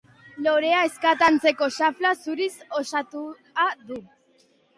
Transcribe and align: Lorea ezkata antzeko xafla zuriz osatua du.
Lorea 0.45 0.77
ezkata 0.87 1.27
antzeko 1.31 1.67
xafla 1.75 2.15
zuriz 2.25 2.49
osatua 2.81 3.69
du. 3.93 4.01